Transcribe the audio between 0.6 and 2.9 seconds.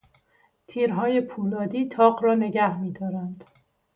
تیرهای پولادی تاق را نگه